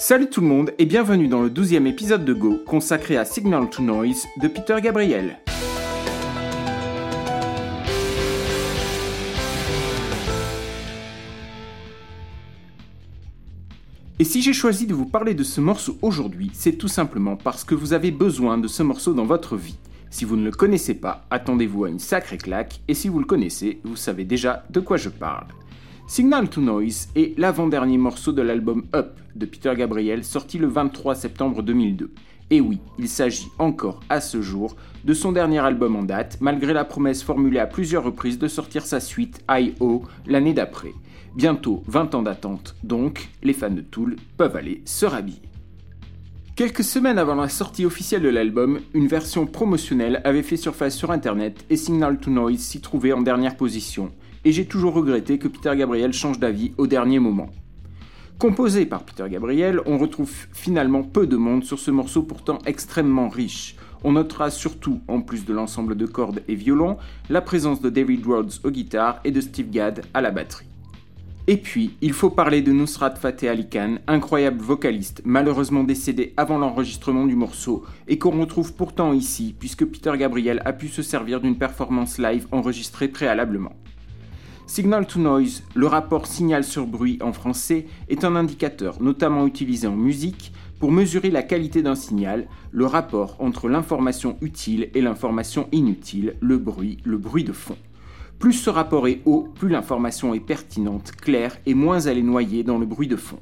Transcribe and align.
Salut 0.00 0.30
tout 0.30 0.40
le 0.40 0.46
monde 0.46 0.72
et 0.78 0.86
bienvenue 0.86 1.26
dans 1.26 1.42
le 1.42 1.50
12e 1.50 1.84
épisode 1.86 2.24
de 2.24 2.32
Go 2.32 2.60
consacré 2.64 3.16
à 3.16 3.24
Signal 3.24 3.68
to 3.68 3.82
Noise 3.82 4.26
de 4.40 4.46
Peter 4.46 4.76
Gabriel. 4.80 5.40
Et 14.20 14.24
si 14.24 14.40
j'ai 14.40 14.52
choisi 14.52 14.86
de 14.86 14.94
vous 14.94 15.04
parler 15.04 15.34
de 15.34 15.42
ce 15.42 15.60
morceau 15.60 15.98
aujourd'hui, 16.00 16.52
c'est 16.54 16.78
tout 16.78 16.86
simplement 16.86 17.34
parce 17.34 17.64
que 17.64 17.74
vous 17.74 17.92
avez 17.92 18.12
besoin 18.12 18.56
de 18.56 18.68
ce 18.68 18.84
morceau 18.84 19.14
dans 19.14 19.26
votre 19.26 19.56
vie. 19.56 19.78
Si 20.10 20.24
vous 20.24 20.36
ne 20.36 20.44
le 20.44 20.52
connaissez 20.52 20.94
pas, 20.94 21.26
attendez-vous 21.30 21.86
à 21.86 21.88
une 21.88 21.98
sacrée 21.98 22.38
claque, 22.38 22.82
et 22.86 22.94
si 22.94 23.08
vous 23.08 23.18
le 23.18 23.24
connaissez, 23.26 23.80
vous 23.82 23.96
savez 23.96 24.24
déjà 24.24 24.64
de 24.70 24.78
quoi 24.78 24.96
je 24.96 25.08
parle. 25.08 25.48
Signal 26.10 26.48
to 26.48 26.62
Noise 26.62 27.10
est 27.16 27.38
l'avant-dernier 27.38 27.98
morceau 27.98 28.32
de 28.32 28.40
l'album 28.40 28.86
Up 28.94 29.20
de 29.36 29.44
Peter 29.44 29.74
Gabriel 29.76 30.24
sorti 30.24 30.56
le 30.56 30.66
23 30.66 31.14
septembre 31.14 31.62
2002. 31.62 32.10
Et 32.48 32.62
oui, 32.62 32.80
il 32.98 33.10
s'agit 33.10 33.50
encore 33.58 34.00
à 34.08 34.22
ce 34.22 34.40
jour 34.40 34.74
de 35.04 35.12
son 35.12 35.32
dernier 35.32 35.58
album 35.58 35.96
en 35.96 36.02
date, 36.02 36.38
malgré 36.40 36.72
la 36.72 36.86
promesse 36.86 37.22
formulée 37.22 37.58
à 37.58 37.66
plusieurs 37.66 38.04
reprises 38.04 38.38
de 38.38 38.48
sortir 38.48 38.86
sa 38.86 39.00
suite 39.00 39.44
I.O. 39.50 40.02
l'année 40.26 40.54
d'après. 40.54 40.94
Bientôt 41.36 41.82
20 41.88 42.14
ans 42.14 42.22
d'attente, 42.22 42.74
donc 42.82 43.28
les 43.42 43.52
fans 43.52 43.68
de 43.68 43.82
Tool 43.82 44.16
peuvent 44.38 44.56
aller 44.56 44.80
se 44.86 45.04
rhabiller. 45.04 45.42
Quelques 46.56 46.84
semaines 46.84 47.18
avant 47.18 47.34
la 47.34 47.50
sortie 47.50 47.84
officielle 47.84 48.22
de 48.22 48.30
l'album, 48.30 48.80
une 48.94 49.08
version 49.08 49.44
promotionnelle 49.46 50.22
avait 50.24 50.42
fait 50.42 50.56
surface 50.56 50.96
sur 50.96 51.10
internet 51.10 51.66
et 51.68 51.76
Signal 51.76 52.18
to 52.18 52.30
Noise 52.30 52.60
s'y 52.60 52.80
trouvait 52.80 53.12
en 53.12 53.20
dernière 53.20 53.58
position, 53.58 54.10
et 54.48 54.52
j'ai 54.52 54.64
toujours 54.64 54.94
regretté 54.94 55.36
que 55.36 55.46
Peter 55.46 55.72
Gabriel 55.76 56.14
change 56.14 56.38
d'avis 56.38 56.72
au 56.78 56.86
dernier 56.86 57.18
moment. 57.18 57.50
Composé 58.38 58.86
par 58.86 59.02
Peter 59.02 59.26
Gabriel, 59.28 59.82
on 59.84 59.98
retrouve 59.98 60.32
finalement 60.54 61.02
peu 61.02 61.26
de 61.26 61.36
monde 61.36 61.64
sur 61.64 61.78
ce 61.78 61.90
morceau 61.90 62.22
pourtant 62.22 62.56
extrêmement 62.64 63.28
riche. 63.28 63.76
On 64.04 64.12
notera 64.12 64.48
surtout, 64.48 65.02
en 65.06 65.20
plus 65.20 65.44
de 65.44 65.52
l'ensemble 65.52 65.98
de 65.98 66.06
cordes 66.06 66.42
et 66.48 66.54
violons, 66.54 66.96
la 67.28 67.42
présence 67.42 67.82
de 67.82 67.90
David 67.90 68.24
Rhodes 68.24 68.54
aux 68.64 68.70
guitares 68.70 69.20
et 69.22 69.32
de 69.32 69.42
Steve 69.42 69.68
Gadd 69.68 70.00
à 70.14 70.22
la 70.22 70.30
batterie. 70.30 70.64
Et 71.46 71.58
puis, 71.58 71.90
il 72.00 72.14
faut 72.14 72.30
parler 72.30 72.62
de 72.62 72.72
Nusrat 72.72 73.16
Fateh 73.16 73.50
Ali 73.50 73.68
Khan, 73.68 73.96
incroyable 74.06 74.62
vocaliste, 74.62 75.20
malheureusement 75.26 75.84
décédé 75.84 76.32
avant 76.38 76.56
l'enregistrement 76.56 77.26
du 77.26 77.36
morceau, 77.36 77.84
et 78.06 78.16
qu'on 78.16 78.40
retrouve 78.40 78.72
pourtant 78.72 79.12
ici, 79.12 79.54
puisque 79.58 79.84
Peter 79.84 80.12
Gabriel 80.16 80.62
a 80.64 80.72
pu 80.72 80.88
se 80.88 81.02
servir 81.02 81.42
d'une 81.42 81.58
performance 81.58 82.16
live 82.16 82.46
enregistrée 82.50 83.08
préalablement. 83.08 83.74
Signal 84.68 85.06
to 85.06 85.18
Noise, 85.18 85.62
le 85.74 85.86
rapport 85.86 86.26
signal 86.26 86.62
sur 86.62 86.86
bruit 86.86 87.18
en 87.22 87.32
français, 87.32 87.86
est 88.10 88.22
un 88.22 88.36
indicateur 88.36 89.00
notamment 89.00 89.46
utilisé 89.46 89.86
en 89.86 89.96
musique 89.96 90.52
pour 90.78 90.92
mesurer 90.92 91.30
la 91.30 91.42
qualité 91.42 91.80
d'un 91.80 91.94
signal, 91.94 92.46
le 92.70 92.84
rapport 92.84 93.36
entre 93.38 93.70
l'information 93.70 94.36
utile 94.42 94.90
et 94.92 95.00
l'information 95.00 95.68
inutile, 95.72 96.34
le 96.40 96.58
bruit, 96.58 96.98
le 97.02 97.16
bruit 97.16 97.44
de 97.44 97.52
fond. 97.52 97.78
Plus 98.38 98.52
ce 98.52 98.68
rapport 98.68 99.08
est 99.08 99.22
haut, 99.24 99.48
plus 99.54 99.70
l'information 99.70 100.34
est 100.34 100.40
pertinente, 100.40 101.12
claire 101.12 101.56
et 101.64 101.72
moins 101.72 102.00
elle 102.00 102.18
est 102.18 102.22
noyée 102.22 102.62
dans 102.62 102.76
le 102.76 102.84
bruit 102.84 103.08
de 103.08 103.16
fond. 103.16 103.40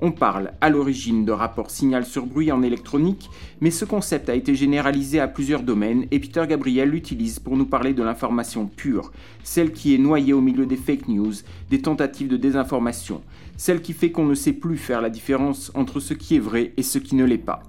On 0.00 0.12
parle 0.12 0.52
à 0.60 0.70
l'origine 0.70 1.24
de 1.24 1.32
rapport 1.32 1.70
signal 1.70 2.04
sur 2.04 2.24
bruit 2.24 2.52
en 2.52 2.62
électronique, 2.62 3.28
mais 3.60 3.72
ce 3.72 3.84
concept 3.84 4.28
a 4.28 4.36
été 4.36 4.54
généralisé 4.54 5.18
à 5.18 5.26
plusieurs 5.26 5.64
domaines 5.64 6.06
et 6.12 6.20
Peter 6.20 6.44
Gabriel 6.48 6.90
l'utilise 6.90 7.40
pour 7.40 7.56
nous 7.56 7.66
parler 7.66 7.94
de 7.94 8.04
l'information 8.04 8.66
pure, 8.66 9.10
celle 9.42 9.72
qui 9.72 9.96
est 9.96 9.98
noyée 9.98 10.32
au 10.32 10.40
milieu 10.40 10.66
des 10.66 10.76
fake 10.76 11.08
news, 11.08 11.32
des 11.68 11.82
tentatives 11.82 12.28
de 12.28 12.36
désinformation, 12.36 13.22
celle 13.56 13.82
qui 13.82 13.92
fait 13.92 14.12
qu'on 14.12 14.26
ne 14.26 14.34
sait 14.34 14.52
plus 14.52 14.76
faire 14.76 15.00
la 15.00 15.10
différence 15.10 15.72
entre 15.74 15.98
ce 15.98 16.14
qui 16.14 16.36
est 16.36 16.40
vrai 16.40 16.72
et 16.76 16.84
ce 16.84 16.98
qui 16.98 17.16
ne 17.16 17.24
l'est 17.24 17.36
pas. 17.36 17.64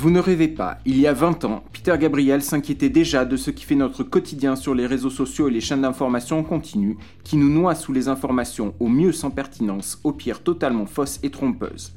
Vous 0.00 0.10
ne 0.12 0.20
rêvez 0.20 0.46
pas, 0.46 0.78
il 0.86 1.00
y 1.00 1.08
a 1.08 1.12
20 1.12 1.44
ans, 1.44 1.64
Peter 1.72 1.92
Gabriel 1.98 2.40
s'inquiétait 2.40 2.88
déjà 2.88 3.24
de 3.24 3.36
ce 3.36 3.50
qui 3.50 3.64
fait 3.64 3.74
notre 3.74 4.04
quotidien 4.04 4.54
sur 4.54 4.72
les 4.72 4.86
réseaux 4.86 5.10
sociaux 5.10 5.48
et 5.48 5.50
les 5.50 5.60
chaînes 5.60 5.82
d'information 5.82 6.38
en 6.38 6.44
continu, 6.44 6.96
qui 7.24 7.36
nous 7.36 7.50
noient 7.50 7.74
sous 7.74 7.92
les 7.92 8.06
informations 8.06 8.74
au 8.78 8.86
mieux 8.86 9.10
sans 9.10 9.32
pertinence, 9.32 9.98
au 10.04 10.12
pire 10.12 10.44
totalement 10.44 10.86
fausses 10.86 11.18
et 11.24 11.30
trompeuses. 11.30 11.94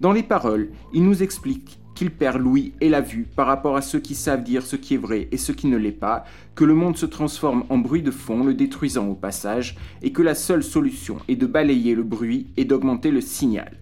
Dans 0.00 0.10
les 0.10 0.24
paroles, 0.24 0.70
il 0.92 1.04
nous 1.04 1.22
explique 1.22 1.78
qu'il 1.94 2.10
perd 2.10 2.42
l'ouïe 2.42 2.72
et 2.80 2.88
la 2.88 3.00
vue 3.00 3.28
par 3.36 3.46
rapport 3.46 3.76
à 3.76 3.82
ceux 3.82 4.00
qui 4.00 4.16
savent 4.16 4.42
dire 4.42 4.66
ce 4.66 4.74
qui 4.74 4.94
est 4.94 4.98
vrai 4.98 5.28
et 5.30 5.36
ce 5.36 5.52
qui 5.52 5.68
ne 5.68 5.76
l'est 5.76 5.92
pas, 5.92 6.24
que 6.56 6.64
le 6.64 6.74
monde 6.74 6.96
se 6.96 7.06
transforme 7.06 7.62
en 7.68 7.78
bruit 7.78 8.02
de 8.02 8.10
fond, 8.10 8.42
le 8.42 8.54
détruisant 8.54 9.06
au 9.06 9.14
passage, 9.14 9.76
et 10.02 10.10
que 10.10 10.22
la 10.22 10.34
seule 10.34 10.64
solution 10.64 11.18
est 11.28 11.36
de 11.36 11.46
balayer 11.46 11.94
le 11.94 12.02
bruit 12.02 12.48
et 12.56 12.64
d'augmenter 12.64 13.12
le 13.12 13.20
signal. 13.20 13.78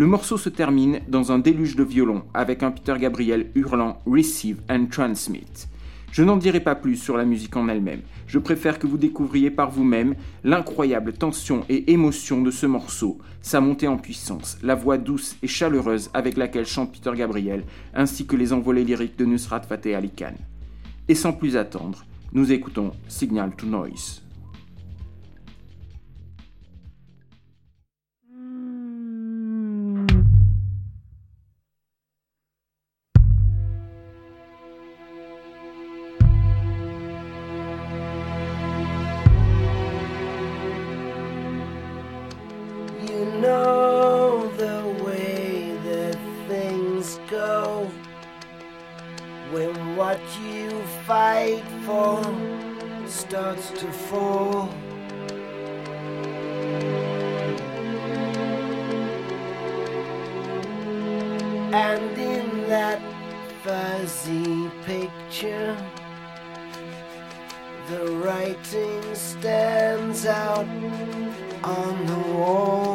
Le 0.00 0.06
morceau 0.06 0.38
se 0.38 0.48
termine 0.48 1.00
dans 1.08 1.30
un 1.30 1.38
déluge 1.38 1.76
de 1.76 1.84
violon 1.84 2.22
avec 2.32 2.62
un 2.62 2.70
Peter 2.70 2.94
Gabriel 2.98 3.50
hurlant 3.54 3.98
Receive 4.06 4.62
and 4.70 4.86
Transmit. 4.90 5.66
Je 6.10 6.22
n'en 6.22 6.38
dirai 6.38 6.60
pas 6.60 6.74
plus 6.74 6.96
sur 6.96 7.18
la 7.18 7.26
musique 7.26 7.54
en 7.54 7.68
elle-même. 7.68 8.00
Je 8.26 8.38
préfère 8.38 8.78
que 8.78 8.86
vous 8.86 8.96
découvriez 8.96 9.50
par 9.50 9.70
vous-même 9.70 10.14
l'incroyable 10.42 11.12
tension 11.12 11.66
et 11.68 11.92
émotion 11.92 12.40
de 12.40 12.50
ce 12.50 12.64
morceau, 12.64 13.18
sa 13.42 13.60
montée 13.60 13.88
en 13.88 13.98
puissance, 13.98 14.56
la 14.62 14.74
voix 14.74 14.96
douce 14.96 15.36
et 15.42 15.46
chaleureuse 15.46 16.08
avec 16.14 16.38
laquelle 16.38 16.64
chante 16.64 16.92
Peter 16.92 17.12
Gabriel, 17.14 17.64
ainsi 17.92 18.24
que 18.24 18.36
les 18.36 18.54
envolées 18.54 18.84
lyriques 18.84 19.18
de 19.18 19.26
Nusrat 19.26 19.60
Fateh 19.68 19.94
Ali 19.94 20.08
Khan. 20.08 20.32
Et 21.08 21.14
sans 21.14 21.34
plus 21.34 21.58
attendre, 21.58 22.06
nous 22.32 22.52
écoutons 22.52 22.92
Signal 23.06 23.54
to 23.54 23.66
Noise. 23.66 24.22
Go 47.30 47.88
when 49.52 49.96
what 49.96 50.20
you 50.42 50.68
fight 51.06 51.62
for 51.86 52.24
starts 53.06 53.70
to 53.70 53.86
fall. 53.92 54.68
And 61.72 62.18
in 62.18 62.68
that 62.68 63.00
fuzzy 63.62 64.68
picture, 64.84 65.76
the 67.88 68.06
writing 68.24 69.14
stands 69.14 70.26
out 70.26 70.66
on 71.62 72.06
the 72.06 72.18
wall 72.34 72.89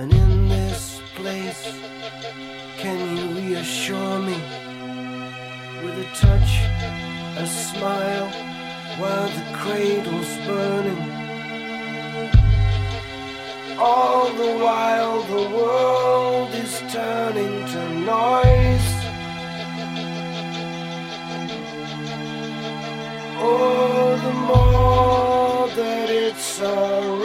And 0.00 0.14
in 0.14 0.48
this 0.48 1.02
place, 1.14 1.62
can 2.78 2.98
you 3.14 3.24
reassure 3.38 4.18
me 4.20 4.38
with 5.84 5.98
a 5.98 6.08
touch, 6.14 6.52
a 7.36 7.46
smile, 7.46 8.30
while 8.98 9.28
the 9.28 9.44
cradle's 9.58 10.32
burning. 10.46 11.02
All 13.78 14.32
the 14.32 14.52
while 14.64 15.22
the 15.24 15.44
world 15.54 16.50
is 16.54 16.82
turning 16.90 17.66
to 17.72 17.82
noise. 18.14 18.90
Oh, 23.38 24.16
the 24.24 24.34
more 24.48 25.68
that 25.76 26.08
it's 26.08 26.42
surrounding 26.42 27.19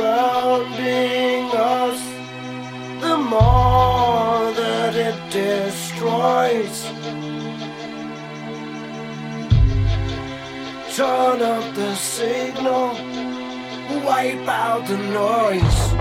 signal, 12.16 12.94
wipe 14.06 14.48
out 14.48 14.88
the 14.88 14.98
noise. 14.98 15.95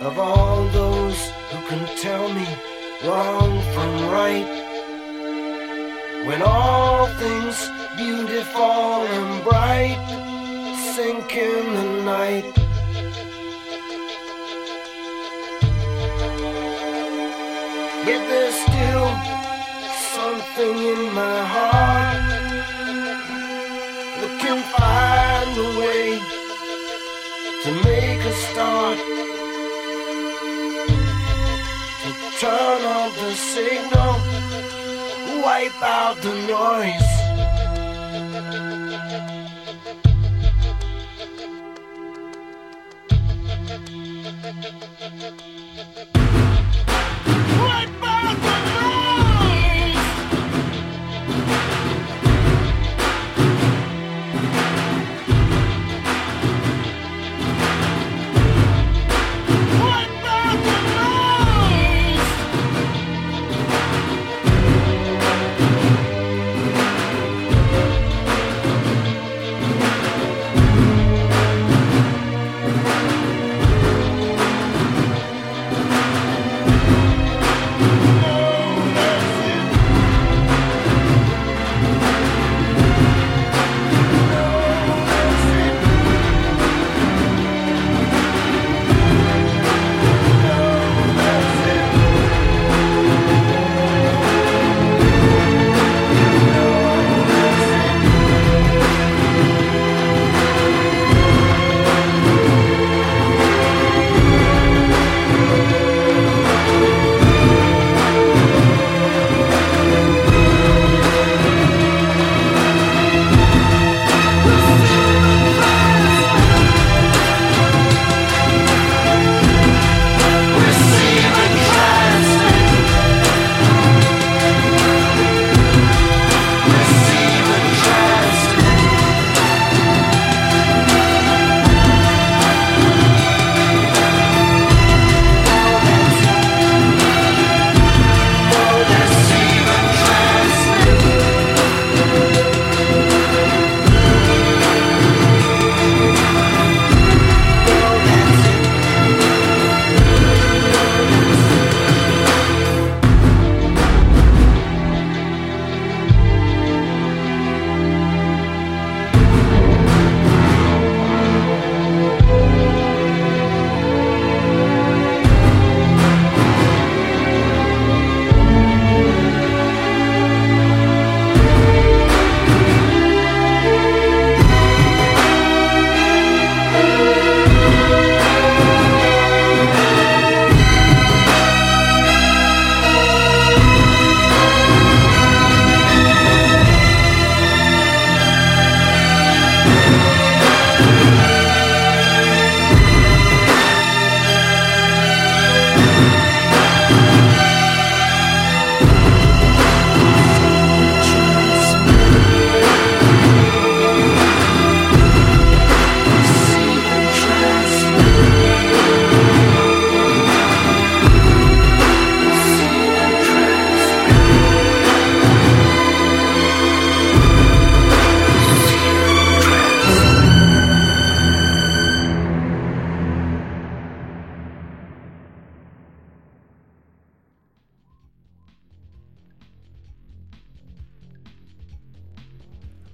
Of 0.00 0.18
all 0.18 0.64
those 0.68 1.18
who 1.50 1.58
can 1.68 1.86
tell 1.96 2.32
me 2.32 2.46
wrong 3.04 3.60
from 3.74 4.10
right. 4.10 4.50
When 6.26 6.40
all 6.42 7.06
things 7.18 7.68
beautiful 7.96 8.62
and 8.62 9.44
bright 9.44 10.00
sink 10.94 11.36
in 11.36 11.74
the 11.74 12.02
night. 12.02 12.44
Yet 18.06 18.22
there's 18.30 18.54
still 18.54 19.08
something 20.16 20.76
in 20.92 21.14
my 21.14 21.38
heart 21.54 22.22
that 24.18 24.32
can 24.40 24.60
find 24.78 25.52
a 25.58 25.70
way 25.80 26.06
to 27.64 27.70
make 27.84 28.24
a 28.24 28.32
start. 28.32 29.39
Turn 32.40 32.82
off 32.86 33.14
the 33.16 33.34
signal, 33.34 34.14
wipe 35.44 35.82
out 35.82 36.16
the 36.22 36.34
noise. 36.48 37.10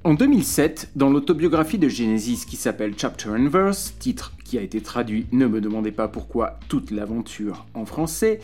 En 0.07 0.15
2007, 0.15 0.91
dans 0.95 1.11
l'autobiographie 1.11 1.79
de 1.79 1.89
Genesis 1.89 2.45
qui 2.47 2.55
s'appelle 2.55 2.95
Chapter 2.97 3.31
and 3.31 3.49
Verse, 3.49 3.93
titre 3.99 4.35
qui 4.45 4.57
a 4.57 4.61
été 4.63 4.81
traduit 4.81 5.27
Ne 5.33 5.49
me 5.49 5.61
demandez 5.61 5.91
pas 5.91 6.07
pourquoi 6.07 6.61
toute 6.69 6.93
l'aventure 6.93 7.67
en 7.75 7.85
français, 7.87 8.39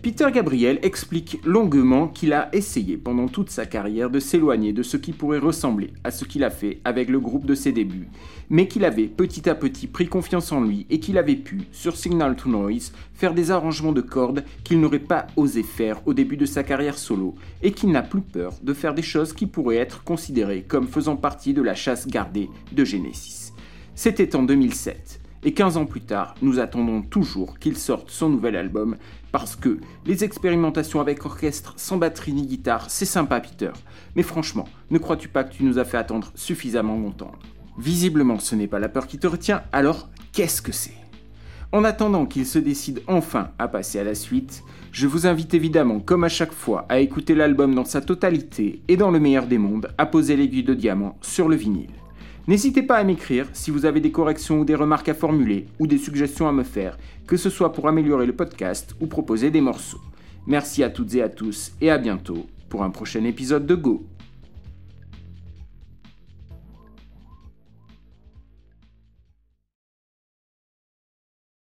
Peter 0.00 0.28
Gabriel 0.32 0.78
explique 0.82 1.40
longuement 1.44 2.06
qu'il 2.06 2.32
a 2.32 2.48
essayé 2.52 2.96
pendant 2.96 3.26
toute 3.26 3.50
sa 3.50 3.66
carrière 3.66 4.10
de 4.10 4.20
s'éloigner 4.20 4.72
de 4.72 4.84
ce 4.84 4.96
qui 4.96 5.12
pourrait 5.12 5.38
ressembler 5.40 5.92
à 6.04 6.12
ce 6.12 6.24
qu'il 6.24 6.44
a 6.44 6.50
fait 6.50 6.80
avec 6.84 7.08
le 7.08 7.18
groupe 7.18 7.46
de 7.46 7.56
ses 7.56 7.72
débuts, 7.72 8.08
mais 8.48 8.68
qu'il 8.68 8.84
avait 8.84 9.08
petit 9.08 9.50
à 9.50 9.56
petit 9.56 9.88
pris 9.88 10.06
confiance 10.06 10.52
en 10.52 10.60
lui 10.60 10.86
et 10.88 11.00
qu'il 11.00 11.18
avait 11.18 11.34
pu, 11.34 11.62
sur 11.72 11.96
Signal 11.96 12.36
to 12.36 12.48
Noise, 12.48 12.92
faire 13.12 13.34
des 13.34 13.50
arrangements 13.50 13.92
de 13.92 14.00
cordes 14.00 14.44
qu'il 14.62 14.78
n'aurait 14.78 15.00
pas 15.00 15.26
osé 15.34 15.64
faire 15.64 16.00
au 16.06 16.14
début 16.14 16.36
de 16.36 16.46
sa 16.46 16.62
carrière 16.62 16.96
solo, 16.96 17.34
et 17.64 17.72
qu'il 17.72 17.90
n'a 17.90 18.02
plus 18.02 18.22
peur 18.22 18.54
de 18.62 18.74
faire 18.74 18.94
des 18.94 19.02
choses 19.02 19.32
qui 19.32 19.46
pourraient 19.46 19.76
être 19.76 20.04
considérées 20.04 20.64
comme 20.66 20.86
faisant 20.86 21.16
partie 21.16 21.54
de 21.54 21.62
la 21.62 21.74
chasse 21.74 22.06
gardée 22.06 22.48
de 22.70 22.84
Genesis. 22.84 23.52
C'était 23.96 24.36
en 24.36 24.44
2007 24.44 25.20
et 25.44 25.52
15 25.52 25.76
ans 25.76 25.86
plus 25.86 26.00
tard, 26.00 26.34
nous 26.42 26.58
attendons 26.58 27.02
toujours 27.02 27.58
qu'il 27.58 27.76
sorte 27.76 28.10
son 28.10 28.28
nouvel 28.28 28.56
album, 28.56 28.96
parce 29.32 29.56
que 29.56 29.78
les 30.06 30.24
expérimentations 30.24 31.00
avec 31.00 31.24
orchestre 31.24 31.74
sans 31.76 31.96
batterie 31.96 32.32
ni 32.32 32.46
guitare, 32.46 32.90
c'est 32.90 33.04
sympa 33.04 33.40
Peter, 33.40 33.70
mais 34.16 34.22
franchement, 34.22 34.68
ne 34.90 34.98
crois-tu 34.98 35.28
pas 35.28 35.44
que 35.44 35.54
tu 35.54 35.64
nous 35.64 35.78
as 35.78 35.84
fait 35.84 35.98
attendre 35.98 36.32
suffisamment 36.34 36.98
longtemps? 36.98 37.32
Visiblement, 37.78 38.38
ce 38.38 38.54
n'est 38.54 38.66
pas 38.66 38.80
la 38.80 38.88
peur 38.88 39.06
qui 39.06 39.18
te 39.18 39.26
retient, 39.26 39.62
alors 39.72 40.08
qu'est-ce 40.32 40.62
que 40.62 40.72
c'est? 40.72 40.94
En 41.70 41.84
attendant 41.84 42.24
qu'il 42.24 42.46
se 42.46 42.58
décide 42.58 43.02
enfin 43.06 43.50
à 43.58 43.68
passer 43.68 43.98
à 43.98 44.04
la 44.04 44.14
suite, 44.14 44.62
je 44.90 45.06
vous 45.06 45.26
invite 45.26 45.52
évidemment, 45.52 46.00
comme 46.00 46.24
à 46.24 46.30
chaque 46.30 46.54
fois, 46.54 46.86
à 46.88 46.98
écouter 46.98 47.34
l'album 47.34 47.74
dans 47.74 47.84
sa 47.84 48.00
totalité 48.00 48.82
et 48.88 48.96
dans 48.96 49.10
le 49.10 49.20
meilleur 49.20 49.46
des 49.46 49.58
mondes, 49.58 49.92
à 49.98 50.06
poser 50.06 50.34
l'aiguille 50.34 50.64
de 50.64 50.72
diamant 50.72 51.18
sur 51.20 51.46
le 51.46 51.56
vinyle. 51.56 51.90
N'hésitez 52.48 52.82
pas 52.82 52.96
à 52.96 53.04
m'écrire 53.04 53.46
si 53.52 53.70
vous 53.70 53.84
avez 53.84 54.00
des 54.00 54.10
corrections 54.10 54.60
ou 54.60 54.64
des 54.64 54.74
remarques 54.74 55.10
à 55.10 55.14
formuler 55.14 55.66
ou 55.78 55.86
des 55.86 55.98
suggestions 55.98 56.48
à 56.48 56.52
me 56.52 56.62
faire, 56.62 56.96
que 57.26 57.36
ce 57.36 57.50
soit 57.50 57.74
pour 57.74 57.88
améliorer 57.88 58.24
le 58.24 58.34
podcast 58.34 58.96
ou 59.02 59.06
proposer 59.06 59.50
des 59.50 59.60
morceaux. 59.60 60.00
Merci 60.46 60.82
à 60.82 60.88
toutes 60.88 61.14
et 61.14 61.20
à 61.20 61.28
tous 61.28 61.72
et 61.82 61.90
à 61.90 61.98
bientôt 61.98 62.46
pour 62.70 62.84
un 62.84 62.88
prochain 62.88 63.22
épisode 63.24 63.66
de 63.66 63.74
Go. 63.74 64.02